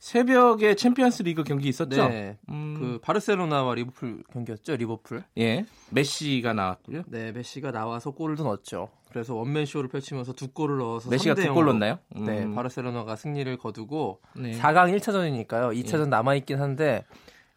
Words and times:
새벽에 0.00 0.74
챔피언스 0.74 1.22
리그 1.24 1.44
경기 1.44 1.68
있었죠? 1.68 2.08
네. 2.08 2.38
음... 2.48 2.74
그 2.78 2.98
바르셀로나와 3.02 3.74
리버풀 3.74 4.24
경기였죠, 4.32 4.76
리버풀. 4.76 5.22
예. 5.38 5.66
메시가 5.90 6.54
나왔고요. 6.54 7.02
네, 7.06 7.32
메시가 7.32 7.70
나와서 7.70 8.10
골을 8.10 8.36
넣었죠. 8.36 8.88
그래서 9.10 9.34
원맨쇼를 9.34 9.88
펼치면서 9.90 10.32
두 10.32 10.48
골을 10.48 10.78
넣어서 10.78 11.10
메시가 11.10 11.34
두 11.34 11.52
골 11.52 11.66
넣나요? 11.66 11.98
음... 12.16 12.24
네, 12.24 12.50
바르셀로나가 12.50 13.14
승리를 13.14 13.54
거두고 13.58 14.20
네. 14.36 14.52
4강 14.58 14.96
1차전이니까요. 14.98 15.78
2차전 15.84 16.06
예. 16.06 16.06
남아 16.06 16.34
있긴 16.36 16.60
한데 16.60 17.04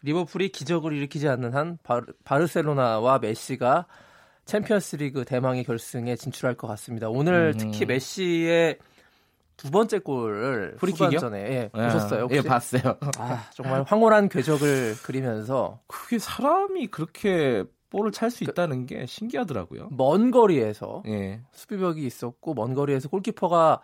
리버풀이 0.01 0.49
기적을 0.49 0.91
일으키지 0.91 1.29
않는 1.29 1.53
한 1.53 1.77
바르셀로나와 2.25 3.19
메시가 3.19 3.85
챔피언스 4.43 4.97
리그 4.97 5.23
대망의 5.23 5.63
결승에 5.63 6.17
진출할 6.17 6.55
것 6.55 6.67
같습니다. 6.67 7.07
오늘 7.07 7.53
음. 7.55 7.57
특히 7.57 7.85
메시의 7.85 8.79
두 9.63 9.71
번째 9.71 9.99
골을 9.99 10.75
프리킥이요? 10.77 11.19
전에 11.19 11.39
예, 11.39 11.69
예, 11.73 11.81
보셨어요? 11.83 12.23
혹시? 12.23 12.37
예, 12.37 12.41
봤어요. 12.41 12.97
아, 13.17 13.45
정말 13.53 13.83
황홀한 13.87 14.27
궤적을 14.27 14.95
그리면서 15.03 15.79
그게 15.87 16.19
사람이 16.19 16.87
그렇게 16.87 17.63
볼을 17.89 18.11
찰 18.11 18.29
수 18.29 18.43
있다는 18.43 18.85
게 18.85 19.05
신기하더라고요. 19.05 19.87
먼 19.91 20.31
거리에서 20.31 21.03
예. 21.07 21.39
수비벽이 21.53 22.05
있었고 22.05 22.53
먼 22.55 22.73
거리에서 22.73 23.07
골키퍼가 23.07 23.79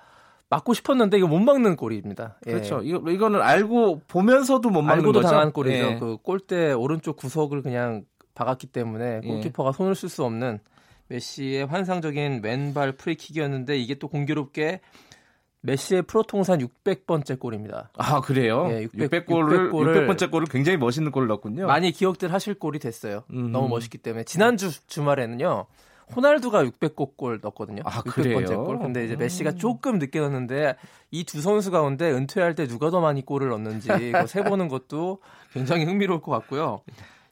막고 0.50 0.74
섰었는데 0.74 1.18
이거 1.18 1.28
못 1.28 1.40
막는 1.40 1.78
골입니다. 1.78 2.40
예. 2.48 2.52
그렇죠. 2.52 2.82
이거 2.84 3.10
이거는 3.10 3.42
알고 3.42 4.02
보면서도 4.08 4.70
못 4.70 4.82
막는 4.82 4.96
알고도 4.96 5.22
거죠. 5.22 5.30
당한 5.30 5.54
골이죠. 5.54 5.86
예. 5.86 5.98
그 5.98 6.18
골대 6.18 6.74
오른쪽 6.74 7.16
구석을 7.16 7.62
그냥 7.62 8.04
박았기 8.36 8.68
때문에 8.68 9.22
예. 9.24 9.28
골키퍼가 9.28 9.72
손을 9.72 9.96
쓸 9.96 10.10
수 10.10 10.26
없는 10.26 10.60
메시의 11.08 11.68
환상적인 11.68 12.42
왼발 12.44 12.92
프리킥이었는데 12.92 13.78
이게 13.78 13.96
또 13.96 14.10
공교롭게 14.10 14.82
메시의 15.62 16.04
프로 16.04 16.24
통산 16.24 16.60
600번째 16.60 17.38
골입니다. 17.40 17.92
아 17.98 18.22
그래요? 18.22 18.68
예, 18.72 18.84
600, 18.84 19.02
600 19.02 19.26
골을 19.26 19.72
600번째 19.72 20.32
골을 20.32 20.48
굉장히 20.48 20.78
멋있는 20.78 21.12
골을 21.12 21.28
넣었군요. 21.28 21.68
많이 21.68 21.92
기억들 21.92 22.32
하실 22.32 22.54
골이 22.54 22.80
됐어요. 22.80 23.24
음. 23.32 23.52
너무 23.52 23.68
멋있기 23.68 23.98
때문에 23.98 24.24
지난주 24.24 24.72
주말에는요. 24.88 25.66
호날두가 26.16 26.64
600골 26.64 27.16
골 27.18 27.40
넣었거든요. 27.44 27.84
아, 27.86 28.02
600번째 28.02 28.66
골. 28.66 28.80
근데 28.80 29.06
이제 29.06 29.16
메시가 29.16 29.52
음. 29.52 29.58
조금 29.58 30.00
늦게 30.00 30.20
넣었는데 30.20 30.76
이 31.12 31.24
두 31.24 31.42
선수 31.42 31.70
가운데 31.72 32.10
은퇴할 32.12 32.56
때 32.56 32.66
누가 32.68 32.90
더 32.90 33.00
많이 33.02 33.24
골을 33.26 33.50
넣는지 33.50 33.90
세 34.28 34.44
보는 34.44 34.70
것도 34.70 35.20
굉장히 35.54 35.86
흥미로울 35.86 36.22
것 36.22 36.32
같고요. 36.32 36.82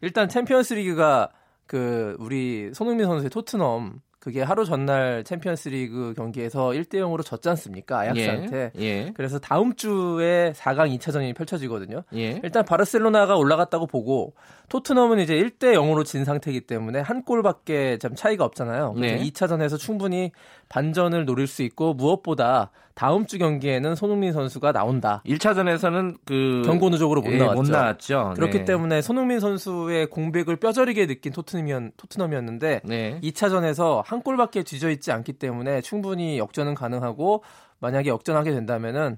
일단 0.02 0.30
챔피언스 0.30 0.76
리그가 0.76 1.32
그 1.66 2.16
우리 2.20 2.72
손흥민 2.74 3.08
선수의 3.08 3.30
토트넘 3.32 4.00
그게 4.28 4.42
하루 4.42 4.66
전날 4.66 5.24
챔피언스리그 5.24 6.14
경기에서 6.18 6.72
1대 6.72 6.96
0으로 6.96 7.24
졌지 7.24 7.48
않습니까? 7.48 8.00
아약스한테. 8.00 8.72
예, 8.78 8.84
예. 8.84 9.14
그래서 9.16 9.40
다음 9.40 9.74
주에 9.74 10.52
4강 10.52 10.94
2차전이 10.98 11.34
펼쳐지거든요. 11.34 12.04
예. 12.14 12.42
일단 12.44 12.66
바르셀로나가 12.66 13.38
올라갔다고 13.38 13.88
보고 13.88 14.34
토트넘은 14.68 15.20
이제 15.20 15.34
1대 15.34 15.76
0으로 15.76 16.04
진 16.04 16.26
상태이기 16.26 16.68
때문에 16.68 17.00
한 17.00 17.24
골밖에 17.24 18.00
좀 18.00 18.16
차이가 18.16 18.44
없잖아요. 18.44 18.96
네. 18.98 19.18
2차전에서 19.24 19.78
충분히 19.80 20.34
반전을 20.68 21.24
노릴 21.24 21.48
수 21.48 21.64
있고 21.64 21.94
무엇보다 21.94 22.72
다음 22.98 23.28
주 23.28 23.38
경기에는 23.38 23.94
손흥민 23.94 24.34
선수가 24.34 24.72
나온다. 24.72 25.22
1차전에서는 25.28 26.18
그 26.26 26.64
경고 26.66 26.90
누적으로 26.90 27.22
못 27.22 27.32
예, 27.32 27.38
나왔죠. 27.38 27.62
못 27.62 27.70
나왔죠. 27.70 28.34
그렇기 28.36 28.58
네. 28.60 28.66
때문에 28.66 29.02
손흥민 29.04 29.40
선수의 29.40 30.08
공백을 30.08 30.56
뼈저리게 30.56 31.06
느낀 31.06 31.32
토트넘이었, 31.32 31.92
토트넘이었는데 31.96 32.82
네. 32.84 33.20
2차전에서 33.22 34.02
한 34.04 34.17
골밖에 34.22 34.64
뒤져 34.64 34.90
있지 34.90 35.12
않기 35.12 35.34
때문에 35.34 35.82
충분히 35.82 36.38
역전은 36.38 36.76
가능하고 36.76 37.44
만약에 37.80 38.10
역전하게 38.10 38.52
된다면은 38.52 39.18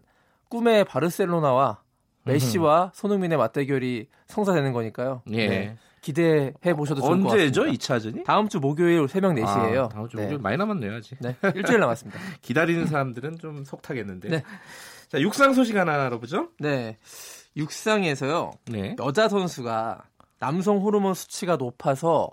꿈의 0.49 0.85
바르셀로나와 0.85 1.81
메시와 2.23 2.91
손흥민의 2.93 3.37
맞대결이 3.37 4.07
성사되는 4.27 4.73
거니까요. 4.73 5.21
예. 5.31 5.47
네. 5.47 5.77
기대해 6.01 6.73
보셔도 6.77 7.01
좋을 7.01 7.21
것 7.21 7.29
같습니다. 7.29 7.31
언제죠? 7.33 7.63
2차전이? 7.65 8.23
다음 8.23 8.47
주 8.47 8.59
목요일 8.59 9.07
새벽 9.09 9.33
4시예요. 9.33 9.85
아, 9.85 9.89
다음 9.89 10.07
주 10.07 10.15
목요일 10.17 10.37
네. 10.37 10.41
많이 10.41 10.55
남았네요, 10.57 10.95
아직. 10.95 11.17
네. 11.19 11.35
일주일 11.55 11.79
남았습니다. 11.79 12.17
기다리는 12.41 12.85
사람들은 12.85 13.37
좀 13.39 13.63
속 13.66 13.81
타겠는데. 13.81 14.29
네. 14.29 14.43
자, 15.09 15.19
육상 15.19 15.53
소식 15.53 15.75
하나 15.75 16.05
알아보죠? 16.05 16.49
네. 16.59 16.97
육상에서요. 17.57 18.51
네. 18.67 18.95
여자 18.99 19.27
선수가 19.27 20.03
남성 20.39 20.77
호르몬 20.81 21.13
수치가 21.13 21.57
높아서 21.57 22.29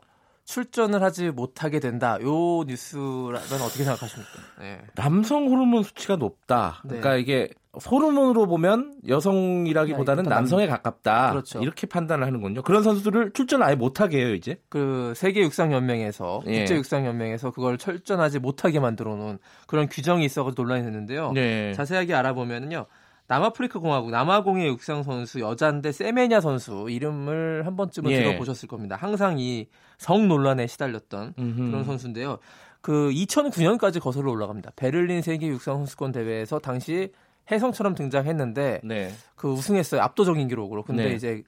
출전을 0.47 1.03
하지 1.03 1.31
못하게 1.31 1.81
된다. 1.81 2.19
요 2.23 2.65
뉴스라면 2.67 3.63
어떻게 3.63 3.85
생각하십니까? 3.85 4.33
네. 4.61 4.81
남성 4.95 5.49
호르몬 5.49 5.83
수치가 5.83 6.17
높다. 6.17 6.81
네. 6.85 7.01
그러니까 7.01 7.17
이게 7.17 7.51
호르몬으로 7.91 8.47
보면 8.47 8.95
여성이라기보다는 9.07 10.23
네, 10.23 10.31
남성에 10.31 10.67
가깝다. 10.69 11.33
그렇죠. 11.33 11.61
이렇게 11.61 11.87
판단을 11.87 12.27
하는군요. 12.27 12.63
그런 12.63 12.83
선수들을 12.83 13.33
출전 13.33 13.63
아예 13.63 13.75
못하게 13.75 14.19
해요, 14.19 14.35
이제. 14.35 14.59
그 14.71 15.13
세계 15.15 15.43
육상 15.43 15.73
연맹에서 15.73 16.43
예. 16.47 16.61
국제 16.61 16.77
육상 16.77 17.05
연맹에서 17.05 17.51
그걸 17.51 17.77
출전하지 17.77 18.39
못하게 18.39 18.81
만들어 18.81 19.17
놓은 19.17 19.39
그런 19.67 19.89
규정이 19.89 20.25
있어서 20.25 20.53
논란이 20.57 20.85
됐는데요. 20.85 21.33
네. 21.33 21.73
자세하게 21.75 22.15
알아보면요. 22.15 22.87
남아프리카 23.29 23.79
공화국 23.81 24.11
남아공의 24.11 24.69
육상 24.69 25.03
선수 25.03 25.41
여자인데 25.41 25.93
세메냐 25.93 26.41
선수 26.41 26.87
이름을 26.89 27.67
한 27.67 27.77
번쯤은 27.77 28.11
예. 28.11 28.23
들어보셨을 28.23 28.69
겁니다. 28.69 28.97
항상 28.97 29.39
이 29.39 29.67
성 29.99 30.29
논란에 30.29 30.67
시달렸던 30.67 31.35
음흠. 31.39 31.71
그런 31.71 31.85
선수인데요. 31.85 32.39
그 32.81 33.11
2009년까지 33.11 34.01
거슬러 34.01 34.31
올라갑니다. 34.31 34.73
베를린 34.77 35.23
세계 35.23 35.49
육상 35.49 35.79
선수권 35.79 36.13
대회에서 36.13 36.59
당시 36.59 37.13
혜성처럼 37.51 37.95
등장했는데 37.95 38.81
네. 38.85 39.13
그 39.37 39.51
우승했어요. 39.53 40.01
압도적인 40.03 40.49
기록으로. 40.49 40.83
근데 40.83 41.09
네. 41.09 41.15
이제 41.15 41.43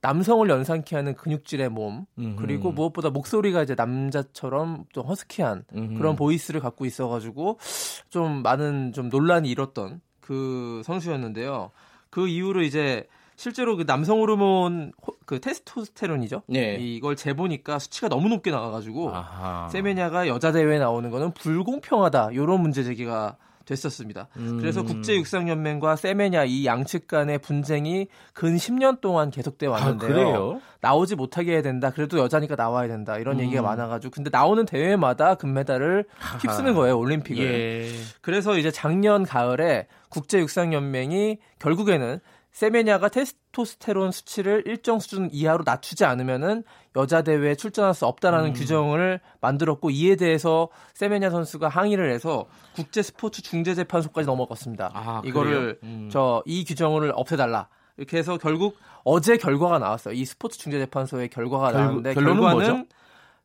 남성을 0.00 0.48
연상케 0.48 0.96
하는 0.96 1.14
근육질의 1.14 1.68
몸 1.68 2.06
음흠. 2.18 2.36
그리고 2.40 2.72
무엇보다 2.72 3.10
목소리가 3.10 3.62
이제 3.62 3.74
남자처럼 3.76 4.84
좀 4.92 5.06
허스키한 5.06 5.64
음흠. 5.74 5.98
그런 5.98 6.16
보이스를 6.16 6.60
갖고 6.60 6.84
있어가지고 6.86 7.58
좀 8.10 8.42
많은 8.42 8.92
좀 8.92 9.08
논란이 9.10 9.48
일었던 9.48 10.00
그 10.22 10.80
선수였는데요. 10.84 11.70
그 12.08 12.26
이후로 12.28 12.62
이제 12.62 13.06
실제로 13.36 13.76
그 13.76 13.84
남성 13.84 14.20
호르몬 14.20 14.92
그 15.26 15.40
테스토스테론이죠. 15.40 16.42
네. 16.46 16.76
이걸 16.76 17.16
재보니까 17.16 17.78
수치가 17.78 18.08
너무 18.08 18.28
높게 18.28 18.50
나와가지고 18.50 19.10
아하. 19.14 19.68
세메냐가 19.70 20.28
여자 20.28 20.52
대회에 20.52 20.78
나오는 20.78 21.10
거는 21.10 21.32
불공평하다 21.32 22.30
이런 22.32 22.60
문제 22.60 22.84
제기가 22.84 23.36
됐었습니다. 23.64 24.28
음. 24.36 24.58
그래서 24.58 24.82
국제육상연맹과 24.82 25.96
세메냐 25.96 26.44
이 26.44 26.66
양측 26.66 27.06
간의 27.06 27.38
분쟁이 27.38 28.08
근 28.32 28.56
10년 28.56 29.00
동안 29.00 29.30
계속돼 29.30 29.66
아, 29.66 29.70
왔는데요. 29.70 30.60
아, 30.62 30.72
나오지 30.80 31.16
못하게 31.16 31.52
해야 31.52 31.62
된다. 31.62 31.90
그래도 31.90 32.18
여자니까 32.18 32.56
나와야 32.56 32.88
된다. 32.88 33.18
이런 33.18 33.36
음. 33.36 33.44
얘기가 33.44 33.62
많아가지고 33.62 34.10
근데 34.10 34.30
나오는 34.30 34.64
대회마다 34.66 35.34
금메달을 35.34 36.04
휩쓰는 36.42 36.74
거예요 36.74 36.98
올림픽을. 36.98 37.44
예. 37.44 37.90
그래서 38.20 38.58
이제 38.58 38.70
작년 38.70 39.24
가을에 39.24 39.86
국제육상연맹이 40.08 41.38
결국에는 41.58 42.20
세메냐가 42.52 43.08
테스토스테론 43.08 44.12
수치를 44.12 44.64
일정 44.66 45.00
수준 45.00 45.30
이하로 45.32 45.62
낮추지 45.64 46.04
않으면은 46.04 46.64
여자 46.96 47.22
대회에 47.22 47.54
출전할 47.54 47.94
수 47.94 48.06
없다라는 48.06 48.50
음. 48.50 48.52
규정을 48.52 49.20
만들었고 49.40 49.90
이에 49.90 50.16
대해서 50.16 50.68
세메냐 50.92 51.30
선수가 51.30 51.68
항의를 51.68 52.12
해서 52.12 52.46
국제 52.74 53.02
스포츠 53.02 53.42
중재 53.42 53.74
재판소까지 53.74 54.26
넘어갔습니다. 54.26 54.90
아, 54.92 55.22
이거를 55.24 55.78
음. 55.82 56.10
저이 56.12 56.64
규정을 56.64 57.12
없애달라. 57.14 57.68
이렇게 57.96 58.18
해서 58.18 58.36
결국 58.36 58.76
어제 59.04 59.36
결과가 59.36 59.78
나왔어요. 59.78 60.14
이 60.14 60.24
스포츠 60.24 60.58
중재 60.58 60.78
재판소의 60.78 61.28
결과가 61.30 61.72
결, 61.72 61.80
나왔는데 61.80 62.14
결과는 62.14 62.40
뭐죠? 62.40 62.84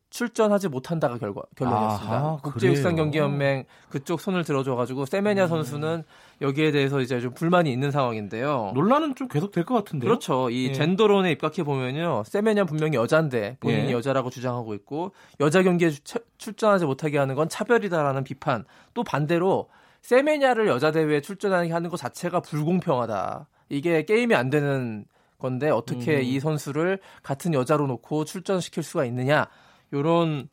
출전하지 0.10 0.70
못한다가 0.70 1.18
결과 1.18 1.42
결론이었습니다. 1.56 2.40
국제육상 2.44 2.96
경기연맹 2.96 3.66
그쪽 3.90 4.22
손을 4.22 4.44
들어줘가지고 4.44 5.06
세메냐 5.06 5.44
음. 5.44 5.48
선수는 5.50 6.04
여기에 6.42 6.72
대해서 6.72 7.02
이제 7.02 7.20
좀 7.20 7.34
불만이 7.34 7.72
있는 7.72 7.92
상황인데요. 7.92 8.72
논란은 8.74 9.16
좀 9.16 9.28
계속 9.28 9.52
될 9.52 9.66
것 9.66 9.76
같은데요. 9.76 10.08
그렇죠. 10.08 10.50
이 10.50 10.68
예. 10.70 10.72
젠더론에 10.72 11.32
입각해 11.34 11.64
보면요, 11.64 12.24
세메냐 12.26 12.64
분명히 12.66 12.96
여자인데 12.96 13.58
본인이 13.60 13.90
예. 13.90 13.92
여자라고 13.92 14.30
주장하고 14.30 14.74
있고 14.76 15.12
여자 15.42 15.62
경기에 15.62 15.90
주, 15.90 16.20
출전하지 16.38 16.86
못하게 16.86 17.18
하는 17.18 17.36
건 17.36 17.50
차별이다라는 17.50 18.24
비판. 18.24 18.64
또 18.94 19.04
반대로 19.04 19.70
세메냐를 20.04 20.68
여자 20.68 20.92
대회에 20.92 21.20
출전하게 21.20 21.72
하는 21.72 21.90
것 21.90 21.98
자체가 21.98 22.40
불공평하다. 22.40 23.48
이게 23.70 24.06
게임이 24.06 24.34
안 24.36 24.50
되는 24.50 25.06
건데 25.38 25.70
어떻게 25.70 26.18
음. 26.18 26.24
이 26.24 26.40
선수를 26.40 27.00
같은 27.24 27.54
여자로 27.54 27.88
놓고 27.88 28.24
출전시킬 28.26 28.84
수가 28.84 29.04
있느냐? 29.06 29.48
요런 29.94 30.50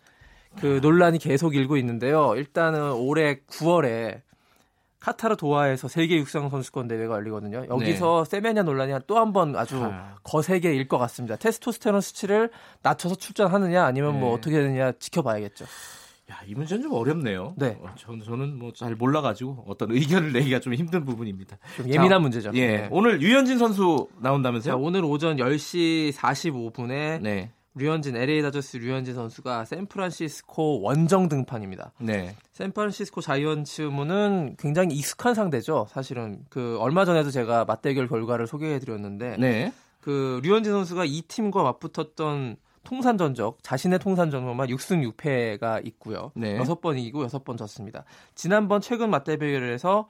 그 0.61 0.79
논란이 0.83 1.19
계속 1.19 1.55
일고 1.55 1.77
있는데요. 1.79 2.35
일단은 2.37 2.93
올해 2.93 3.41
9월에 3.49 4.21
카타르 5.01 5.37
도하에서 5.37 5.87
세계 5.89 6.17
육상 6.17 6.49
선수권 6.49 6.89
대회가 6.89 7.17
열리거든요. 7.17 7.67
여기서 7.69 8.25
네. 8.25 8.31
세메냐 8.31 8.63
논란이 8.63 8.93
또 9.07 9.17
한 9.19 9.33
번 9.35 9.55
아주 9.57 9.83
아. 9.85 10.15
거세게 10.23 10.75
일 10.75 10.89
것 10.89 10.97
같습니다. 10.99 11.37
테스토스테론 11.37 12.01
수치를 12.01 12.51
낮춰서 12.83 13.17
출전하느냐 13.17 13.85
아니면 13.85 14.13
뭐 14.13 14.21
네. 14.21 14.27
뭐 14.27 14.35
어떻게 14.35 14.57
되느냐 14.57 14.93
지켜봐야겠죠. 14.93 15.67
야, 16.31 16.39
이 16.47 16.55
문제는 16.55 16.85
좀 16.85 16.93
어렵네요. 16.95 17.53
네. 17.59 17.77
어, 17.83 17.95
저는, 17.97 18.23
저는 18.25 18.59
뭐 18.59 18.73
잘 18.73 18.95
몰라가지고 18.95 19.65
어떤 19.69 19.91
의견을 19.91 20.33
내기가 20.33 20.59
좀 20.61 20.73
힘든 20.73 21.05
부분입니다. 21.05 21.59
좀 21.77 21.87
예민한 21.89 22.11
자, 22.11 22.19
문제죠. 22.21 22.51
예. 22.55 22.67
네. 22.67 22.89
오늘 22.91 23.21
유현진 23.21 23.59
선수 23.59 24.09
나온다면서요? 24.21 24.73
자, 24.73 24.77
오늘 24.79 25.05
오전 25.05 25.37
10시 25.37 26.15
45분에 26.15 27.21
네. 27.21 27.51
류현진 27.77 28.17
LA 28.17 28.43
다저스 28.43 28.77
류현진 28.77 29.15
선수가 29.15 29.65
샌프란시스코 29.65 30.83
원정 30.83 31.29
등판입니다. 31.29 31.93
네. 31.99 32.37
샌프란시스코 32.53 33.21
자이언츠문은 33.21 34.57
굉장히 34.59 34.95
익숙한 34.97 35.35
상대죠. 35.35 35.87
사실은 35.91 36.45
그 36.49 36.77
얼마 36.79 37.05
전에도 37.05 37.31
제가 37.31 37.65
맞대결 37.65 38.09
결과를 38.09 38.47
소개해 38.47 38.79
드렸는데 38.79 39.37
네. 39.39 39.73
그 40.01 40.41
류현진 40.45 40.73
선수가 40.73 41.05
이 41.07 41.23
팀과 41.23 41.63
맞붙었던 41.63 42.57
통산 42.85 43.17
전적 43.19 43.59
자신의 43.63 43.99
통산 43.99 44.31
전적만 44.31 44.69
6승 44.69 45.11
6패가 45.17 45.85
있고요. 45.87 46.31
네. 46.35 46.59
6번 46.59 46.99
이기고 46.99 47.27
6번 47.27 47.57
졌습니다. 47.57 48.05
지난번 48.35 48.81
최근 48.81 49.11
맞대결에서 49.11 50.07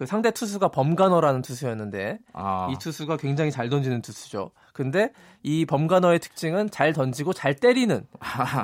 그 0.00 0.06
상대 0.06 0.30
투수가 0.30 0.68
범가너라는 0.68 1.42
투수였는데 1.42 2.20
아. 2.32 2.70
이 2.72 2.78
투수가 2.78 3.18
굉장히 3.18 3.50
잘 3.50 3.68
던지는 3.68 4.00
투수죠. 4.00 4.50
근데 4.72 5.12
이 5.42 5.66
범가너의 5.66 6.20
특징은 6.20 6.70
잘 6.70 6.94
던지고 6.94 7.34
잘 7.34 7.54
때리는 7.54 8.06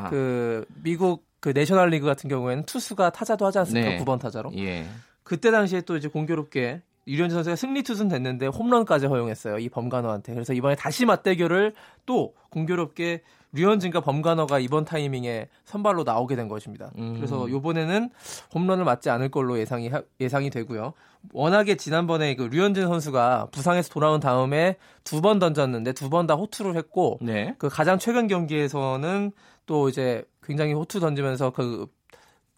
그 0.09 0.65
미국 0.83 1.27
그 1.41 1.51
내셔널 1.51 1.91
리그 1.91 2.07
같은 2.07 2.31
경우에는 2.31 2.65
투수가 2.65 3.11
타자도 3.11 3.45
하지 3.45 3.59
않습니까? 3.59 3.91
네. 3.91 3.99
9번 3.99 4.19
타자로. 4.19 4.51
예. 4.57 4.87
그때 5.25 5.51
당시에 5.51 5.83
또 5.83 5.99
이제 5.99 6.09
공교롭게 6.09 6.81
유현진 7.07 7.35
선수가 7.37 7.57
승리 7.57 7.83
투수는 7.83 8.09
됐는데 8.11 8.47
홈런까지 8.49 9.07
허용했어요. 9.07 9.59
이 9.59 9.69
범가너한테. 9.69 10.35
그래서 10.35 10.53
이번에 10.53 10.75
다시 10.75 11.05
맞대결을 11.07 11.75
또 12.05 12.35
공교롭게 12.51 13.23
류현진과 13.53 14.01
범가너가 14.01 14.59
이번 14.59 14.85
타이밍에 14.85 15.49
선발로 15.65 16.03
나오게 16.05 16.37
된 16.37 16.49
것입니다. 16.49 16.91
음. 16.99 17.15
그래서 17.15 17.49
이번에는 17.49 18.11
홈런을 18.55 18.85
맞지 18.85 19.09
않을 19.09 19.31
걸로 19.31 19.59
예상이 19.59 19.91
예상이 20.21 20.51
되고요. 20.51 20.93
워낙에 21.33 21.77
지난번에 21.77 22.35
그 22.35 22.43
류현진 22.45 22.87
선수가 22.87 23.49
부상에서 23.53 23.89
돌아온 23.91 24.21
다음에 24.21 24.77
두 25.05 25.21
번 25.23 25.39
던졌는데 25.39 25.93
두 25.93 26.11
번 26.11 26.27
다 26.27 26.35
호투를 26.35 26.77
했고 26.77 27.19
네. 27.23 27.55
그 27.59 27.69
가장 27.69 27.99
최근 27.99 28.27
경기에서는 28.27 29.33
또 29.65 29.89
이제 29.89 30.25
굉장히 30.43 30.73
호투 30.75 31.01
던지면서 31.01 31.51
그 31.51 31.87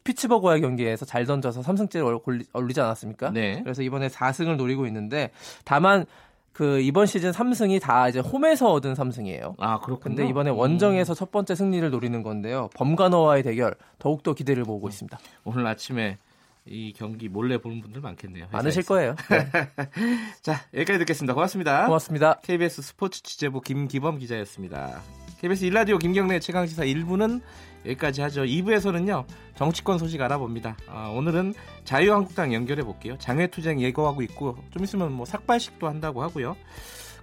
피츠버그와의 0.08 0.62
경기에서 0.62 1.04
잘 1.04 1.26
던져서 1.26 1.60
3승째를 1.60 2.46
올리지 2.54 2.80
않았습니까? 2.80 3.30
네. 3.30 3.60
그래서 3.62 3.82
이번에 3.82 4.08
4승을 4.08 4.56
노리고 4.56 4.86
있는데 4.86 5.30
다만 5.64 6.06
그 6.52 6.80
이번 6.80 7.06
시즌 7.06 7.30
3승이 7.30 7.80
다 7.80 8.08
이제 8.08 8.18
홈에서 8.18 8.72
얻은 8.72 8.94
3승이에요. 8.94 9.54
아, 9.58 9.78
그렇군요. 9.78 10.16
근데 10.16 10.28
이번에 10.28 10.50
원정에서 10.50 11.12
음. 11.12 11.14
첫 11.14 11.30
번째 11.30 11.54
승리를 11.54 11.88
노리는 11.90 12.22
건데요. 12.22 12.68
범가너와의 12.74 13.42
대결 13.42 13.74
더욱더 13.98 14.34
기대를 14.34 14.64
보고 14.64 14.86
음. 14.86 14.88
있습니다. 14.88 15.18
오늘 15.44 15.66
아침에 15.66 16.18
이 16.64 16.92
경기 16.96 17.28
몰래 17.28 17.58
보는 17.58 17.80
분들 17.80 18.00
많겠네요. 18.00 18.46
많으실 18.50 18.84
거예요. 18.84 19.14
네. 19.30 19.48
자, 20.42 20.60
여기까지 20.74 20.98
듣겠습니다. 21.00 21.34
고맙습니다. 21.34 21.86
고맙습니다. 21.86 22.40
KBS 22.42 22.82
스포츠 22.82 23.22
취재부 23.22 23.60
김기범 23.60 24.18
기자였습니다. 24.18 25.00
KBS 25.40 25.66
일라디오 25.66 25.98
김경래 25.98 26.40
최강시사 26.40 26.82
1부는 26.84 27.40
여기까지 27.86 28.22
하죠. 28.22 28.42
2부에서는요 28.42 29.24
정치권 29.54 29.98
소식 29.98 30.20
알아봅니다. 30.20 30.76
아, 30.88 31.08
오늘은 31.14 31.54
자유한국당 31.84 32.52
연결해 32.52 32.82
볼게요. 32.82 33.16
장외투쟁 33.18 33.80
예고하고 33.80 34.22
있고 34.22 34.56
좀 34.70 34.82
있으면 34.82 35.12
뭐 35.12 35.24
삭발식도 35.24 35.86
한다고 35.86 36.24
하고요. 36.24 36.56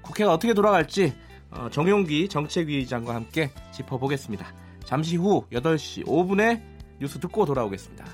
국회가 0.01 0.31
어떻게 0.31 0.53
돌아갈지 0.53 1.13
어, 1.51 1.67
정용기 1.69 2.29
정책위의장과 2.29 3.13
함께 3.13 3.51
짚어보겠습니다. 3.73 4.47
잠시 4.85 5.17
후 5.17 5.45
8시 5.51 6.05
5분에 6.05 6.61
뉴스 6.99 7.19
듣고 7.19 7.45
돌아오겠습니다. 7.45 8.05